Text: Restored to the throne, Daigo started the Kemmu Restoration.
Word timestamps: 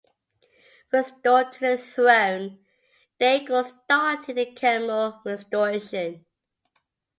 Restored 0.91 1.51
to 1.51 1.59
the 1.59 1.77
throne, 1.77 2.57
Daigo 3.19 3.63
started 3.63 4.35
the 4.37 4.47
Kemmu 4.47 5.23
Restoration. 5.23 6.25